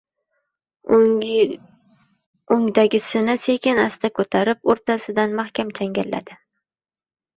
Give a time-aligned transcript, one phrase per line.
[2.55, 6.41] oʻngdagisini sekin-asta koʻtarib, oʻrtasidan mahkam changalladi.